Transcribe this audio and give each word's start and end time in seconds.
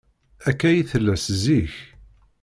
Akka 0.49 0.65
ay 0.69 0.79
tella 0.91 1.15
seg 1.17 1.35
zik. 1.43 1.73